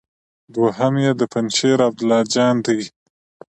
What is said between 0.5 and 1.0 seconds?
دوهم